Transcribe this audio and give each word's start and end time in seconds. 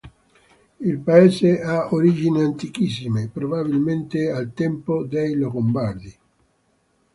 Il 0.79 0.97
paese 0.99 1.61
ha 1.61 1.93
origini 1.93 2.41
antichissime, 2.41 3.29
probabilmente 3.31 4.31
al 4.31 4.51
tempo 4.51 5.03
dei 5.03 5.35
longobardi. 5.35 6.17